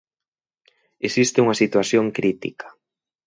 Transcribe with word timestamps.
Existe 1.07 1.41
unha 1.45 1.59
situación 1.61 2.05
crítica. 2.17 2.67